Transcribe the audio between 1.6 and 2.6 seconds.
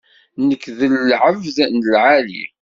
n lεali.